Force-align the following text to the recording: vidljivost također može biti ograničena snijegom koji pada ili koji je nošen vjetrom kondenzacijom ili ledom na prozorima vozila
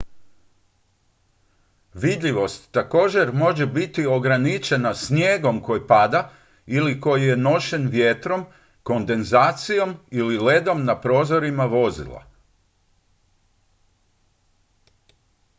vidljivost 1.93 2.71
također 2.71 3.33
može 3.33 3.65
biti 3.65 4.05
ograničena 4.05 4.93
snijegom 4.93 5.61
koji 5.61 5.87
pada 5.87 6.31
ili 6.65 7.01
koji 7.01 7.23
je 7.23 7.37
nošen 7.37 7.87
vjetrom 7.87 8.45
kondenzacijom 8.83 9.95
ili 10.11 10.37
ledom 10.37 10.85
na 10.85 11.01
prozorima 11.01 11.65
vozila 11.65 12.23